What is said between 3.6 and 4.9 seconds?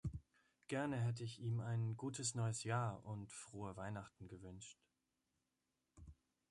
Weihnachten gewünscht.